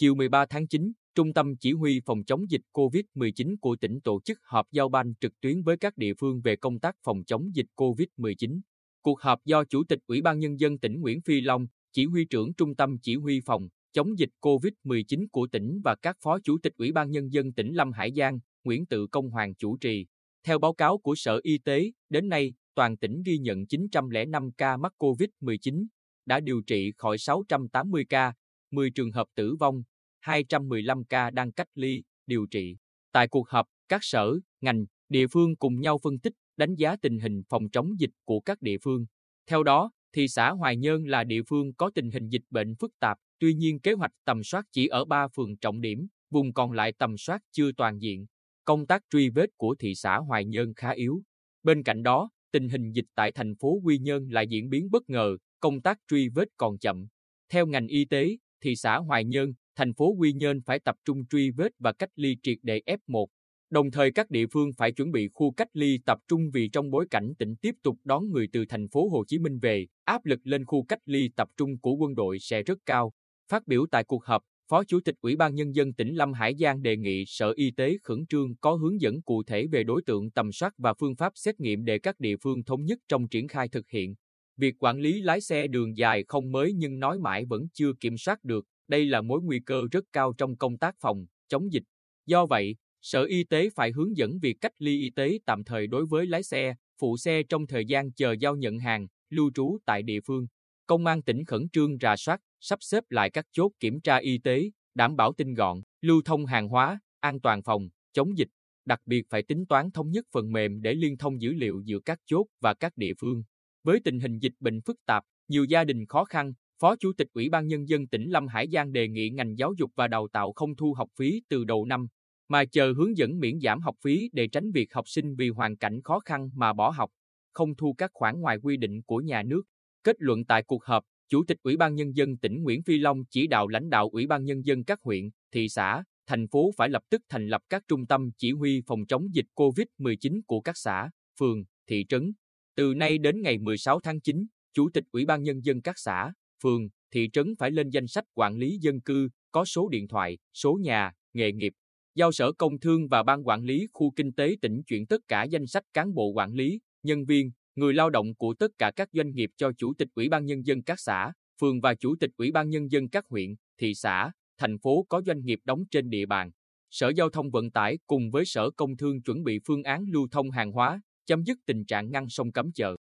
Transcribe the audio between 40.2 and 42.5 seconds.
xã Hoài Nhơn là địa phương có tình hình dịch